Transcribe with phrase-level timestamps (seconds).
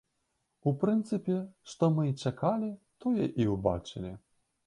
[0.69, 1.35] У прынцыпе,
[1.73, 2.71] што мы і чакалі,
[3.05, 4.11] тое і ўбачылі.